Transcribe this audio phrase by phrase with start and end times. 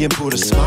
[0.00, 0.59] tiempo eres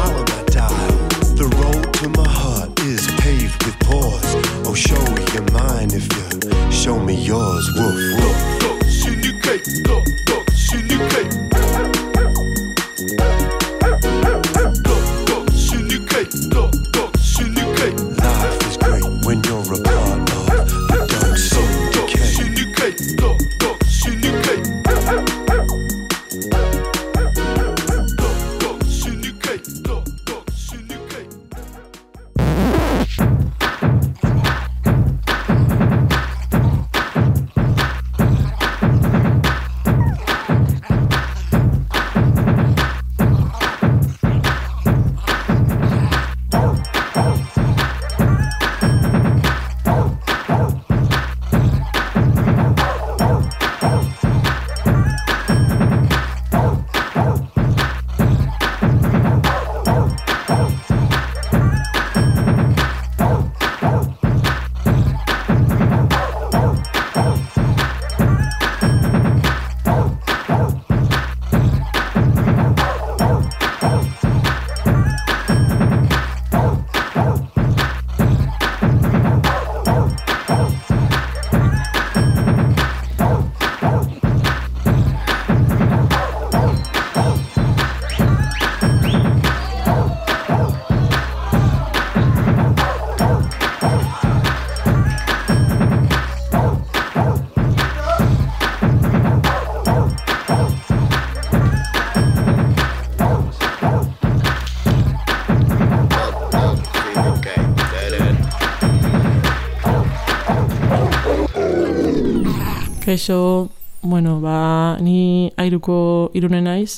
[113.13, 113.69] Kaixo,
[114.01, 116.97] bueno, ba, ni airuko irune naiz,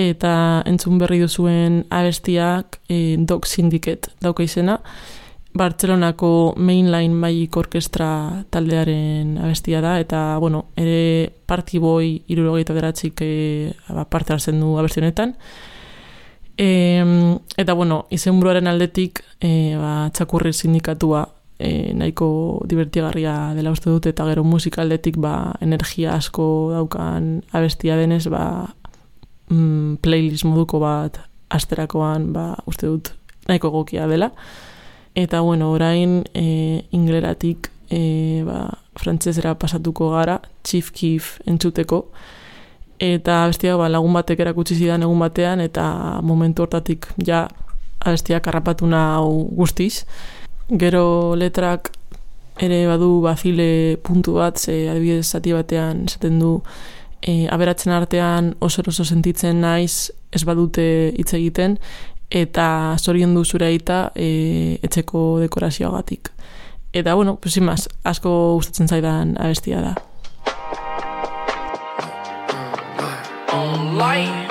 [0.00, 4.78] eta entzun berri duzuen abestiak eh, e, Dog Syndicate dauka izena,
[5.52, 8.08] Bartzelonako Mainline Magic Orkestra
[8.48, 14.64] taldearen abestia da, eta, bueno, ere party boy irurogeita beratzik e, eh, ba, parte hartzen
[14.64, 15.36] du abesti honetan.
[16.56, 17.04] E,
[17.60, 21.26] eta, bueno, izenburuaren aldetik e, ba, txakurri sindikatua
[21.58, 28.26] e, nahiko divertigarria dela uste dut eta gero musikaldetik ba, energia asko daukan abestia denez
[28.32, 28.74] ba,
[29.50, 31.20] mm, playlist moduko bat
[31.54, 33.12] asterakoan ba, uste dut
[33.48, 34.32] nahiko egokia dela.
[35.14, 38.66] Eta bueno, orain e, ingleratik e, ba,
[38.98, 42.08] frantsesera pasatuko gara Chief Keef entzuteko.
[42.98, 45.84] Eta abestia ba, lagun batek erakutsi zidan egun batean eta
[46.22, 47.46] momentu hortatik ja
[48.00, 50.04] abestia karrapatuna hau guztiz.
[50.68, 51.90] Gero letrak
[52.62, 56.62] ere badu bazile puntu bat, ze adibidez zati batean esaten du
[57.20, 61.76] e, aberatzen artean oso oso sentitzen naiz ez badute hitz egiten
[62.30, 66.30] eta zorion du zure aita e, etxeko dekorazioagatik.
[66.94, 69.94] Eta bueno, pues más, asko gustatzen zaidan abestia da.
[73.94, 74.43] Light,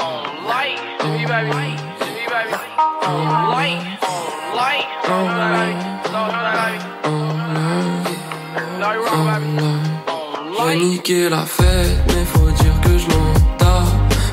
[10.84, 13.34] Niqué la fête, mais faut dire que je m'en.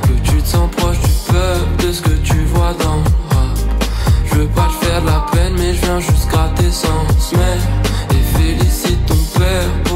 [0.02, 3.58] Que tu te sens proche du peuple, de ce que tu vois dans le rap.
[4.25, 7.61] Je veux pas te faire de la peine, mais je viens juste gratter sans semelle.
[8.11, 9.90] Et félicite ton père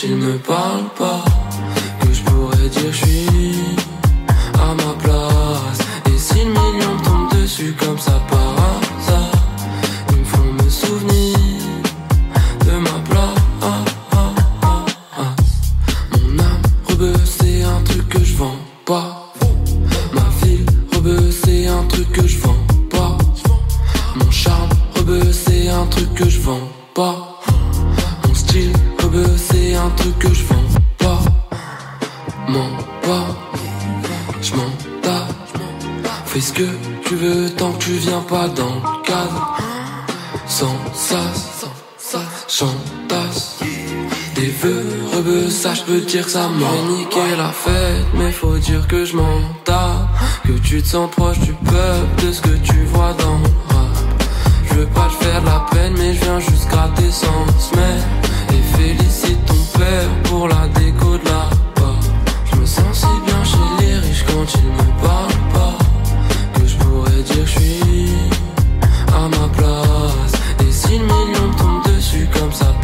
[0.00, 0.57] tu ne pas
[36.30, 36.68] Fais ce que
[37.06, 39.56] tu veux tant que tu viens pas dans le cadre.
[40.46, 41.66] Sans sas,
[42.46, 43.58] chantasse.
[44.34, 48.58] Des vœux rebeux, ça je peux dire que ça m'a niqué la fête, mais faut
[48.58, 49.40] dire que je m'en.
[50.44, 53.96] Que tu te sens proche du peuple, de ce que tu vois dans le rap.
[54.64, 58.02] Je veux pas te faire la peine, mais je viens juste gratter sans semelle.
[58.50, 62.00] Et félicite ton père pour la déco de la part.
[62.50, 65.27] Je me sens si bien chez les riches quand ils me parlent
[66.98, 68.08] pourrais dire je suis
[69.14, 70.32] à ma place.
[70.60, 72.74] Et si le million tombe dessus comme ça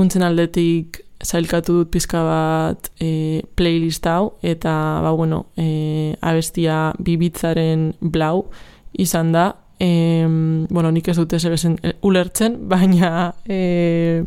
[0.00, 6.94] ba, izkuntzen aldetik zailkatu dut pizka bat e, playlist hau, eta, ba, bueno, e, abestia
[6.98, 8.48] bibitzaren blau
[8.96, 9.56] izan da.
[9.78, 10.24] E,
[10.70, 14.24] bueno, nik ez dute zebezen ulertzen, baina e,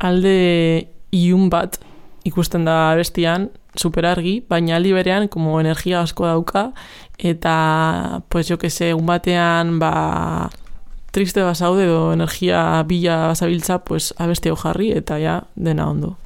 [0.00, 1.78] alde iun bat
[2.24, 6.72] ikusten da abestian, super argi, baina aldi berean, como energia asko dauka,
[7.18, 10.50] eta, pues, jo que se, un batean, ba,
[11.12, 16.16] triste basaude edo energia bila basabiltza, pues, abesti hau jarri, eta ja, dena ondo.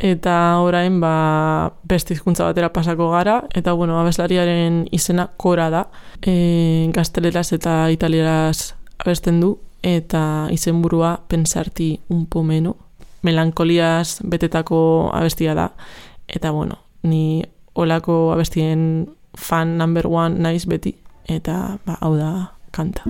[0.00, 5.84] Eta orain, ba, beste hizkuntza batera pasako gara, eta, bueno, abeslariaren izena kora da,
[6.24, 12.76] e, gazteleraz eta italieraz abesten du, eta izenburua pensarti un pomeno,
[13.22, 15.68] melankoliaz betetako abestia da,
[16.28, 17.44] eta, bueno, ni
[17.74, 20.96] olako abestien fan number one naiz beti,
[21.28, 22.32] eta, ba, hau da,
[22.72, 23.04] kanta.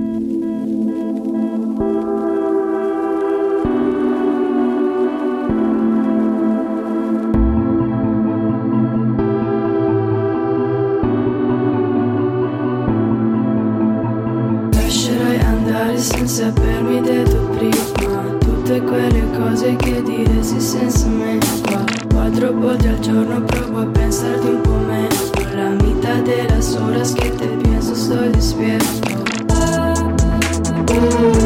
[16.00, 18.38] Senza sapermi detto prima.
[18.38, 21.38] Tutte quelle cose che diresti senza me.
[21.62, 21.84] Qua,
[22.20, 25.08] Quattro volte al giorno provo a pensarti un po' meno
[25.54, 28.86] La mitad de las que te pienso estoy despierto
[30.86, 31.39] Se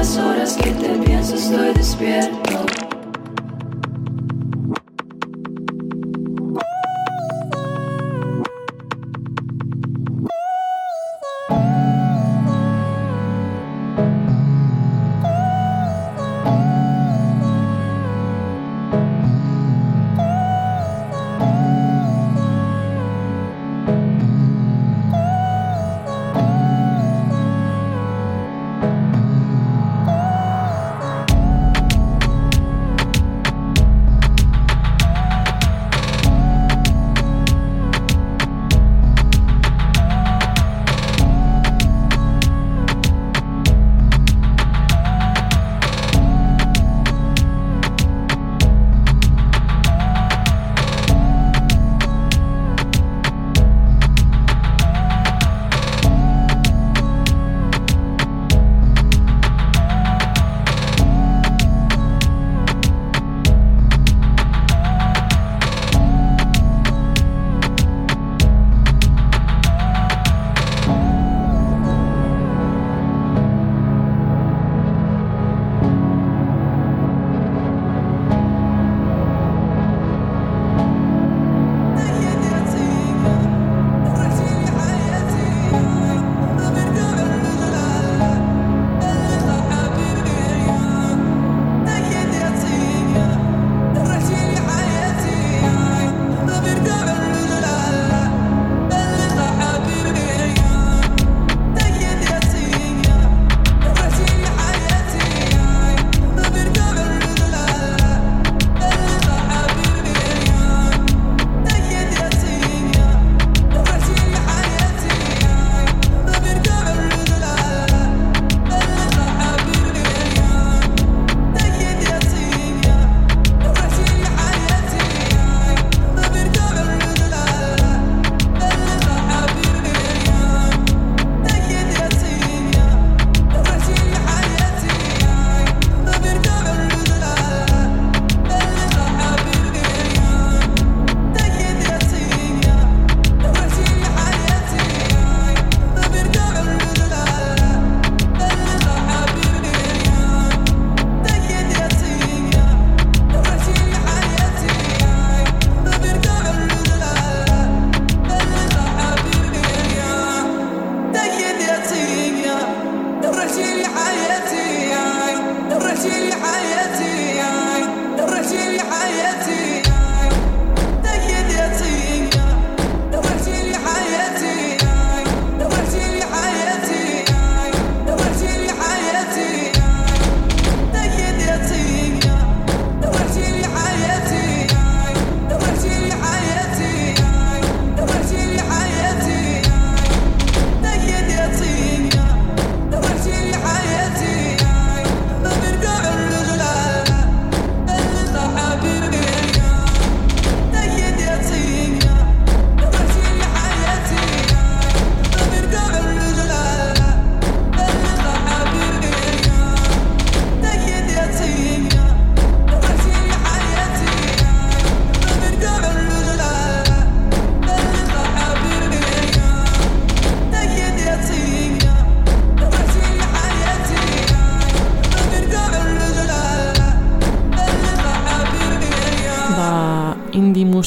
[0.00, 2.49] las horas que te pienso estoy despierto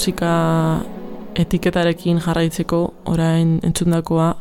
[0.03, 0.83] musika
[1.39, 4.35] etiketarekin jarraitzeko orain entzundakoa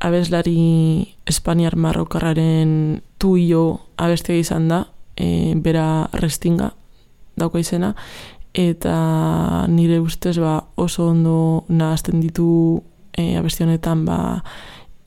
[0.00, 4.82] abeslari Espaniar Marrokarraren tuio abestia izan da,
[5.16, 6.68] e, bera restinga
[7.40, 7.94] dauka izena,
[8.52, 12.82] eta nire ustez ba, oso ondo nahazten ditu
[13.16, 14.18] e, abesti honetan ba,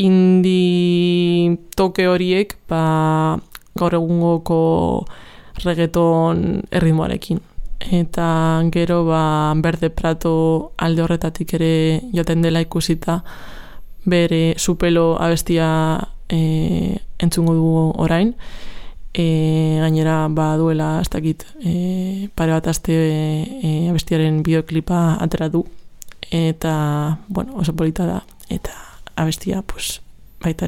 [0.02, 3.38] indi toke horiek ba,
[3.78, 4.58] gaur egungoko
[5.62, 7.46] reggaeton erritmoarekin.
[7.80, 13.24] Eta gero ba, berde prato alde horretatik ere joten dela ikusita
[14.06, 18.36] bere supelo abestia e, entzungo dugu orain.
[19.14, 25.66] E, gainera ba duela ez dakit e, pare bat aste e, abestiaren bideoklipa atera du.
[26.32, 28.24] Eta bueno, oso polita da.
[28.50, 28.74] Eta
[29.16, 30.02] abestia pues,
[30.42, 30.68] baita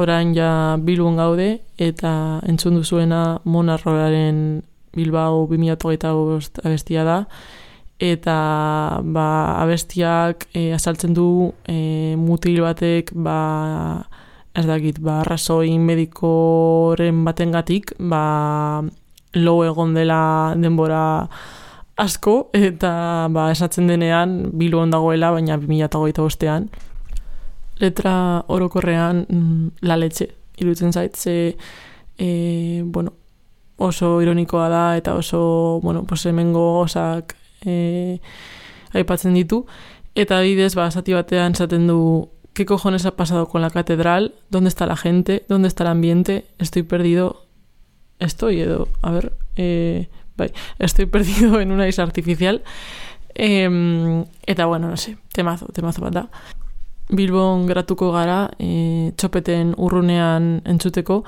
[0.00, 4.62] orain ja Bilbon gaude, eta entzun duzuena Monarroaren
[4.96, 7.18] Bilbao 2008 abestia da,
[8.00, 8.36] eta
[9.04, 9.26] ba,
[9.60, 13.38] abestiak e, azaltzen du e, mutil batek ba,
[14.56, 18.82] ez dakit, ba, arrazoi medikoren batengatik ba,
[19.36, 21.02] lo egon dela denbora
[22.00, 26.70] asko, eta ba, esatzen denean Bilbon dagoela, baina 2008 bostean.
[27.80, 30.28] Letra orokorrean mm, la letxe,
[30.60, 31.56] iruditzen zait, ze
[32.18, 33.14] e, bueno,
[33.80, 38.20] oso ironikoa da eta oso, bueno, pues hemengo osak e,
[38.92, 39.64] aipatzen ditu.
[40.14, 44.34] Eta adibidez, ba, zati batean esaten du, ¿qué cojones ha pasado con la catedral?
[44.50, 45.44] ¿Dónde está la gente?
[45.48, 46.44] ¿Dónde está el ambiente?
[46.58, 47.46] Estoy perdido.
[48.18, 52.62] Estoy, edo, a ver, eh, bai, estoy perdido en una isla artificial.
[53.34, 56.28] Eh, eta, bueno, no sé, temazo, temazo da.
[57.16, 61.22] Bilbon gratuko gara, e, txopeten urrunean entzuteko.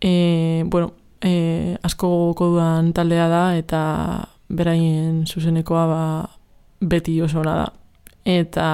[0.00, 0.92] E, bueno,
[1.24, 3.80] e, asko gogoko dudan taldea da, eta
[4.48, 6.02] beraien zuzenekoa ba,
[6.80, 7.66] beti oso ona da.
[8.26, 8.66] Eta,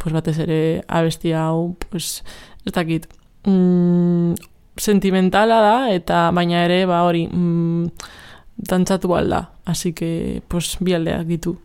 [0.00, 2.22] pues, batez ere, abestia hau, pues,
[2.64, 3.06] ez dakit,
[3.44, 4.34] mm,
[4.76, 7.90] sentimentala da, eta baina ere, ba, hori, mm,
[8.56, 9.50] dantzatu alda.
[9.64, 11.58] Así que, pues, bi aldeak ditu.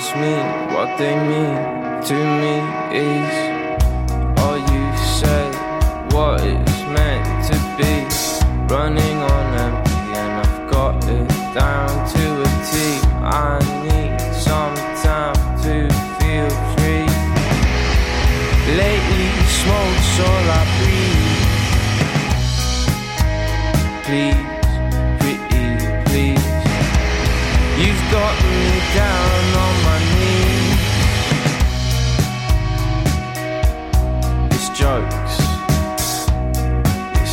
[0.00, 0.34] Ask me.
[0.76, 1.58] What they mean
[2.08, 2.54] to me
[2.94, 3.34] is
[4.38, 4.84] all you
[5.18, 5.44] say,
[6.14, 7.92] what it's meant to be.
[8.72, 12.72] Running on empty, and I've got it down to a T.
[13.26, 14.14] I need
[14.46, 15.74] some time to
[16.18, 17.10] feel free.
[18.78, 19.30] Lately,
[19.60, 21.42] smoke's all I breathe.
[24.06, 24.46] Please,
[25.18, 25.66] pretty,
[26.06, 26.48] please.
[27.82, 28.62] You've got me
[28.94, 29.27] down.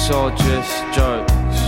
[0.07, 1.59] It's all just jokes.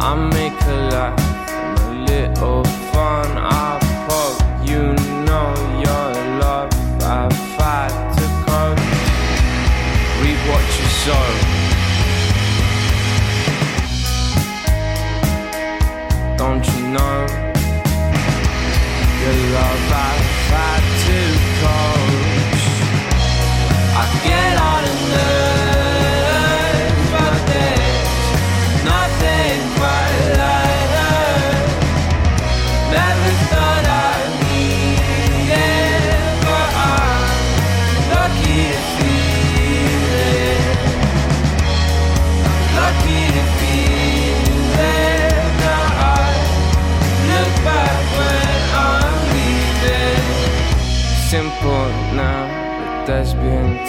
[0.00, 3.36] I make a laugh and a little fun.
[3.36, 3.75] I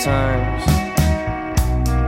[0.07, 0.63] times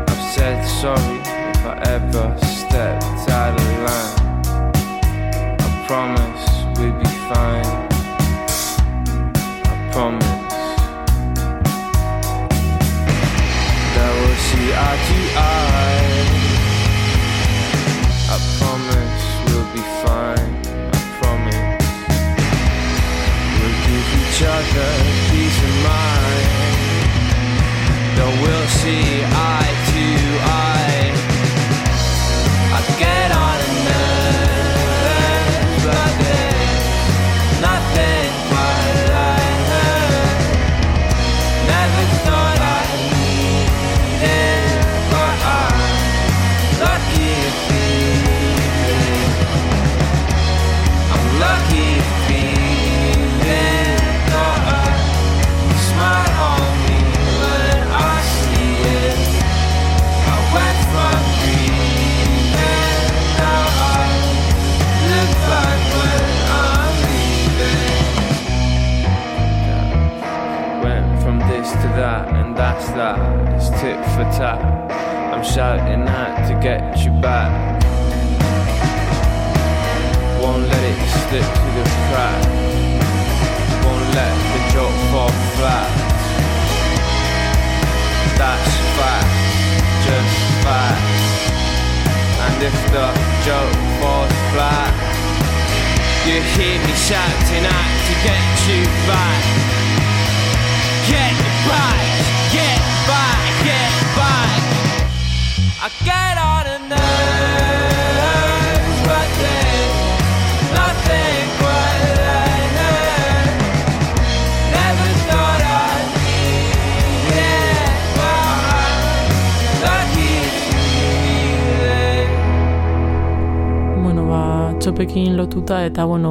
[0.10, 1.18] I've said sorry
[1.52, 4.18] if I ever stepped out of line.
[5.60, 7.72] I promise we'll be fine.
[9.72, 10.56] I promise
[13.96, 15.20] that we'll see eye to
[15.52, 16.30] eye.
[18.34, 20.52] I promise we'll be fine.
[20.96, 21.84] I promise
[23.60, 25.09] we'll give each other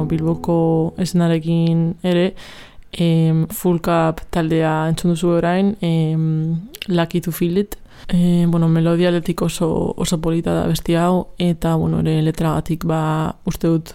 [0.09, 2.33] Bilboko esnarekin ere,
[2.91, 7.77] em, full cap taldea entzun duzu orain, em, lucky to feel it.
[8.07, 13.35] E, bueno, melodia aletik oso, oso polita da besti hau, eta, bueno, ere letragatik, ba,
[13.45, 13.93] uste dut,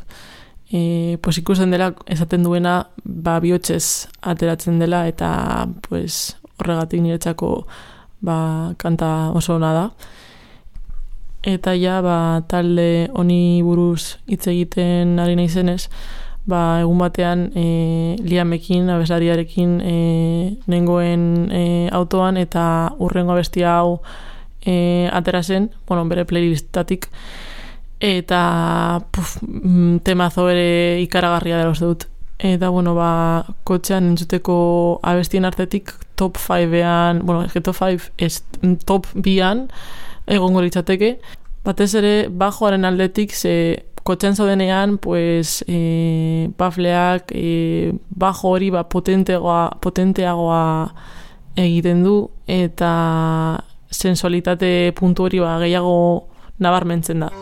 [0.71, 7.67] e, pues ikusten dela, esaten duena, ba, bihotxez ateratzen dela, eta, pues, horregatik niretzako,
[8.21, 9.87] ba, kanta oso ona da.
[11.45, 15.91] Eta ja, ba, talde honi buruz hitz egiten ari naizenez,
[16.49, 17.65] ba, egun batean e,
[18.25, 19.97] liamekin, abeslariarekin e,
[20.73, 22.65] nengoen e, autoan eta
[22.97, 23.99] urrengo abestia hau
[24.65, 27.11] e, atera zen, bueno, bere playlistatik,
[28.01, 28.41] eta
[29.13, 32.09] puf, mm, temazo ere ikaragarria dela dut.
[32.41, 34.57] Eta, bueno, ba, kotxean entzuteko
[35.05, 38.43] abestien artetik top 5ean, bueno, top 5 ez
[38.89, 39.69] top bian
[40.27, 41.17] egongo litzateke.
[41.65, 49.79] Batez ere, bajoaren aldetik, ze kotxean zaudenean, pues, e, bafleak, e, bajo hori ba, potenteagoa,
[49.81, 50.61] potenteagoa
[51.57, 52.93] egiten du, eta
[53.91, 55.97] sensualitate puntu hori ba, gehiago
[56.61, 57.33] nabarmentzen da.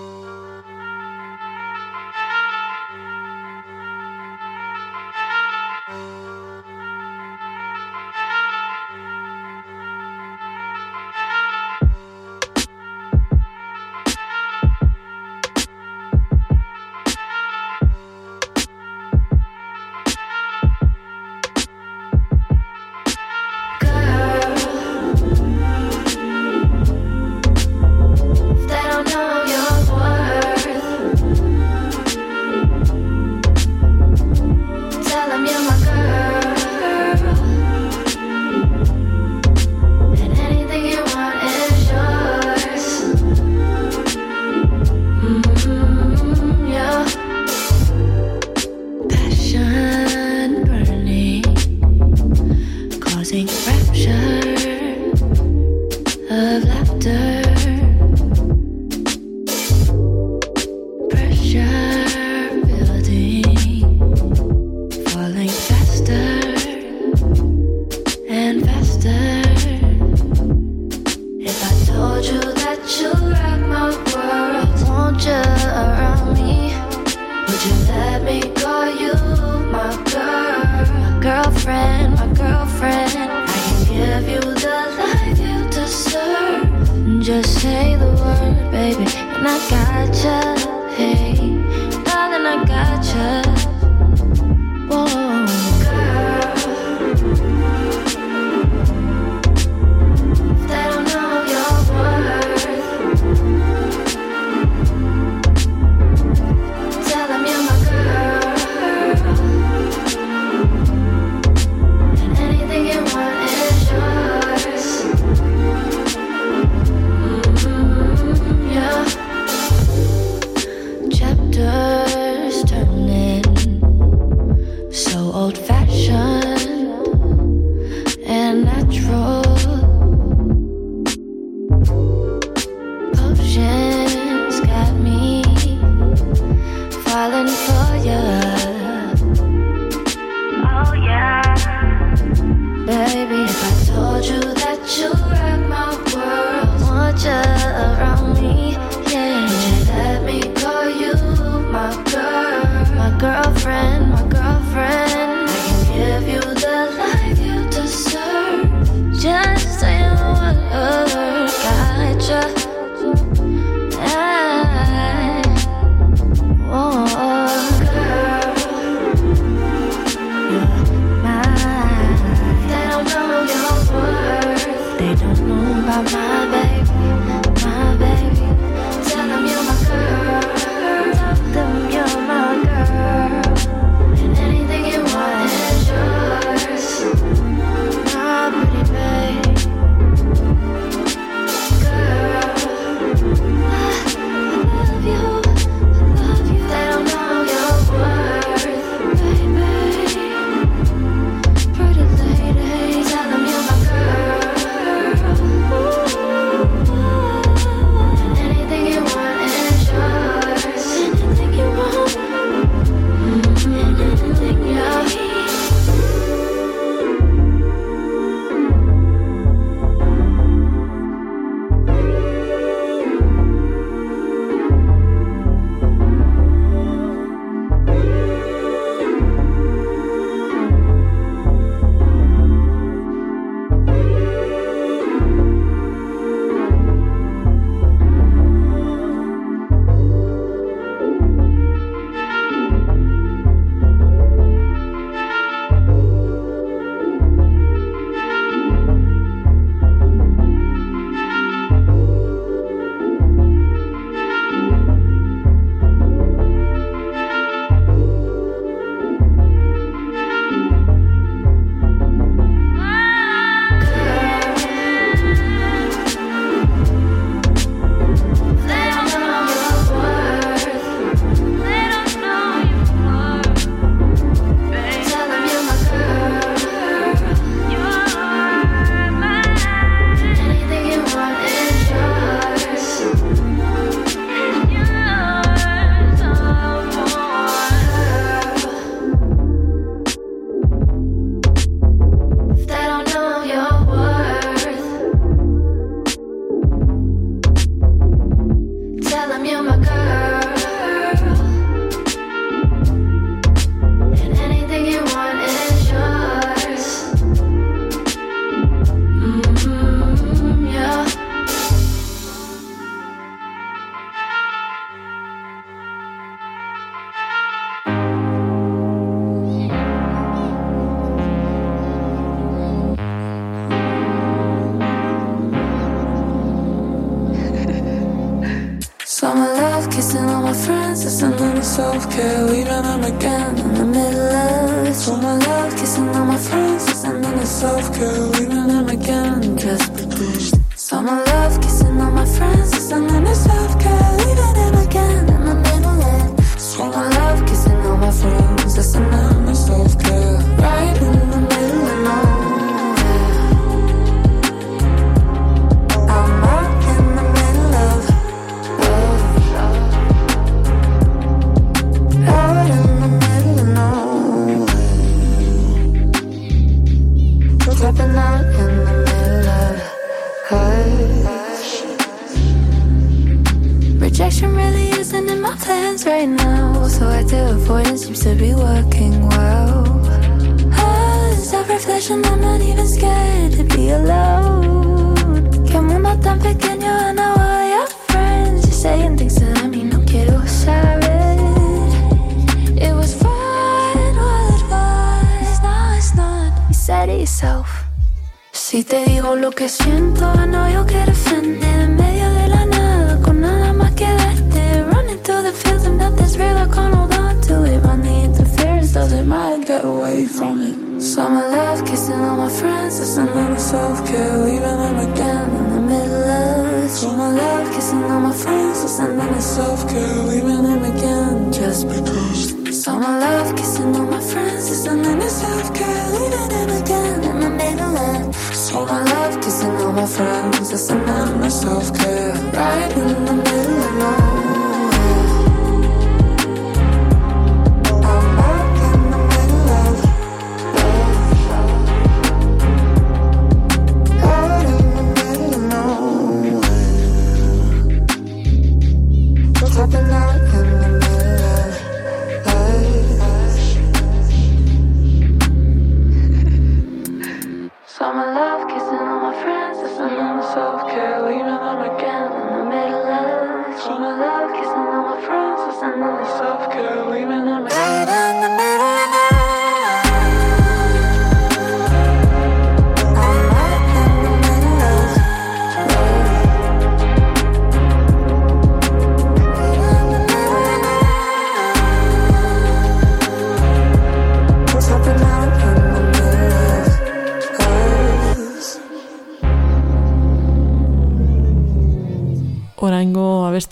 [151.95, 152.22] My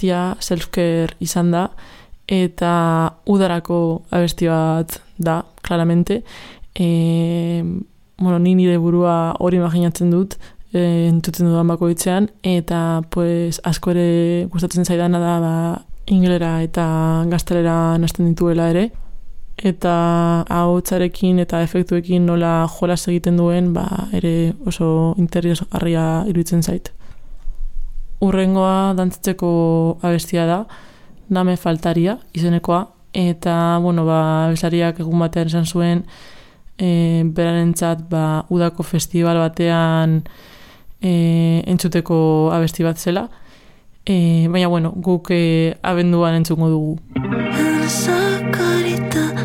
[0.00, 1.70] abestia selfcare izan da,
[2.26, 6.22] eta udarako abesti bat da, klaramente.
[6.74, 7.62] E,
[8.18, 10.38] bueno, ni nire burua hori imaginatzen dut,
[10.72, 15.54] e, entzuten dudan bakoitzean, eta pues, asko ere gustatzen zaidana da ba,
[16.06, 18.90] inglera eta gaztelera nasten dituela ere,
[19.56, 26.92] eta ahotsarekin eta efektuekin nola jolas egiten duen, ba, ere oso interesgarria iruditzen zait.
[28.20, 29.50] Urrengoa dantzatzeko
[30.04, 30.64] abestia da,
[31.32, 32.82] name faltaria izenekoa,
[33.16, 36.04] eta, bueno, ba, abesariak egun batean esan zuen,
[36.76, 40.20] e, berarentzat ba, udako festival batean
[41.00, 41.12] e,
[41.70, 43.28] entzuteko abesti bat zela,
[44.04, 46.98] e, baina, bueno, guk e, abenduan entzungo dugu.
[47.88, 49.39] Zakarita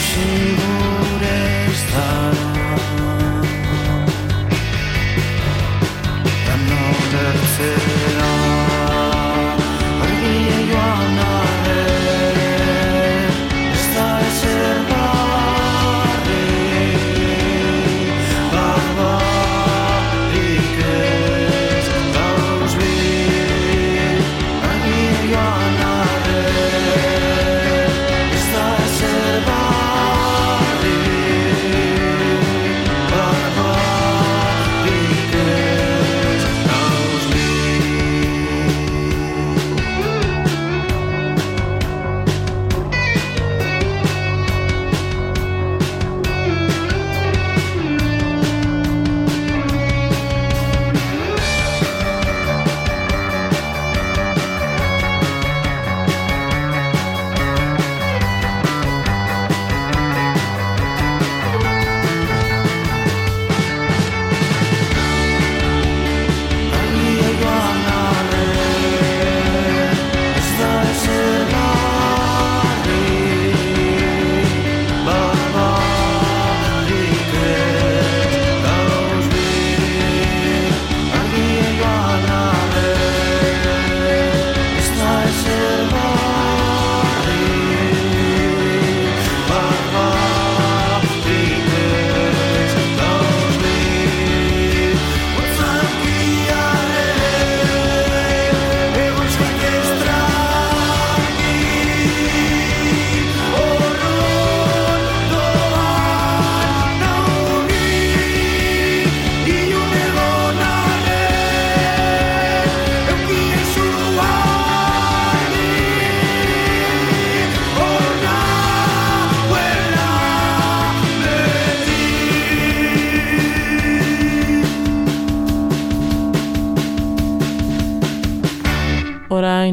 [0.00, 0.18] 是
[0.56, 0.99] 我。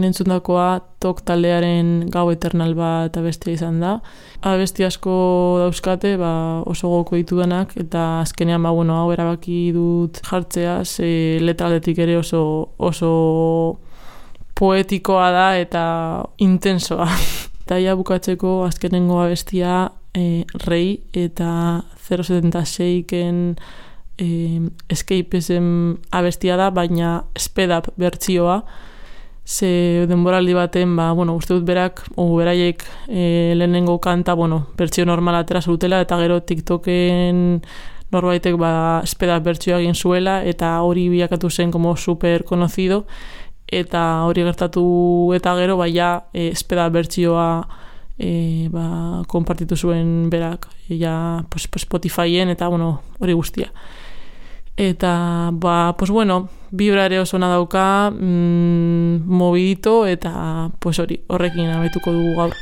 [0.07, 0.67] entzundakoa
[1.03, 3.97] tok taldearen gau eternal bat abestia izan da.
[3.99, 5.13] Ba, Abesti asko
[5.61, 6.31] dauzkate, ba,
[6.65, 12.41] oso goko ditudanak, eta azkenean, ba, bueno, hau erabaki dut jartzea, ze letaletik ere oso,
[12.77, 13.11] oso
[14.57, 15.83] poetikoa da eta
[16.43, 17.09] intensoa.
[17.67, 23.41] Taia bukatzeko azkenengo abestia e, rei eta 076-ken
[24.17, 24.27] e,
[24.89, 28.61] escapezen abestia da, baina speed bertsioa
[29.47, 35.05] ze denboraldi baten, ba, bueno, uste dut berak, o beraiek e, lehenengo kanta, bueno, bertsio
[35.07, 37.61] normala atera zutela, eta gero TikToken
[38.11, 38.71] norbaitek ba,
[39.07, 43.05] espeda bertsioa egin zuela, eta hori bilakatu zen como super conocido,
[43.71, 44.83] eta hori gertatu
[45.35, 47.47] eta gero, ba, ja, eh, espeda bertsioa
[48.19, 53.71] e, ba, konpartitu zuen berak, ja, pues, Spotifyen, eta, bueno, hori guztia.
[54.79, 61.71] Eta, ba, pues bueno, bibra ere oso ona dauka, mm, movidito eta, pues hori, horrekin
[61.71, 62.53] abetuko dugu gaur.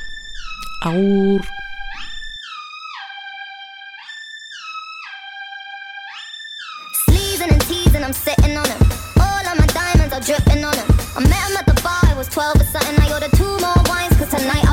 [0.84, 1.41] Agur!
[7.03, 8.82] Sleezing and teasing, I'm sitting on him.
[9.20, 10.88] All of my diamonds are dripping on him.
[11.18, 12.95] I met him at the bar, I was 12 or something.
[12.97, 14.64] I ordered two more wines, cause tonight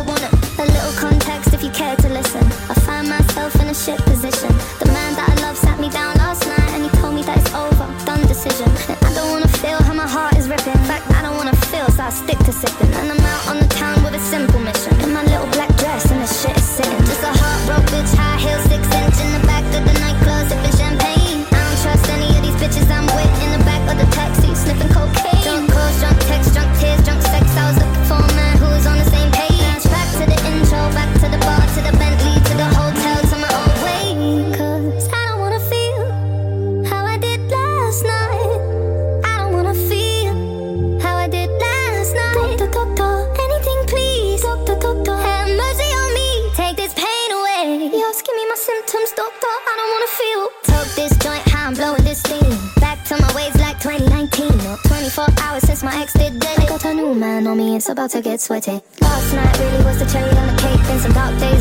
[58.52, 61.51] sweaty Last night really was the cherry on the cake Been some dark days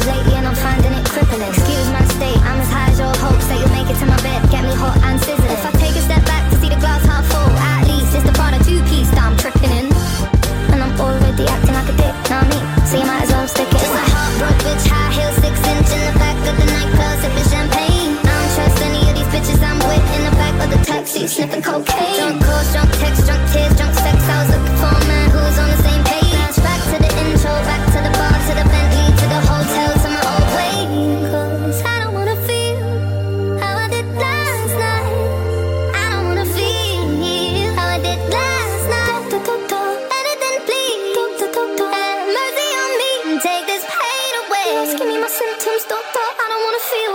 [45.42, 47.14] symptoms, don't talk, I don't wanna feel.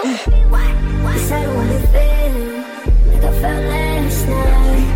[1.06, 2.34] Yes, I don't wanna feel
[3.10, 4.86] like I felt last night.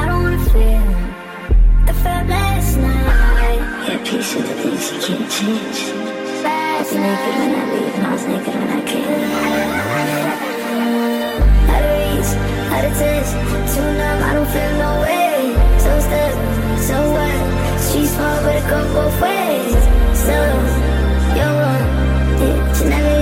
[0.00, 3.60] I don't wanna feel like I felt last night.
[3.86, 5.80] Yeah, piece of the things you can't change.
[6.44, 9.22] I was naked when I leave, and I was naked when I came.
[11.68, 12.30] How to reach,
[12.72, 13.30] how to touch.
[13.72, 15.38] too numb, I don't feel no way.
[15.84, 16.34] So stuck,
[16.88, 17.38] so what?
[17.88, 19.82] She's small, but it go both ways.
[20.26, 20.71] So
[22.84, 23.21] never